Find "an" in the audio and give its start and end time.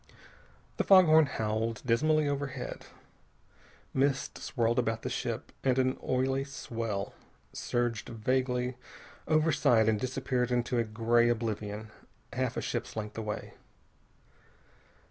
5.77-5.99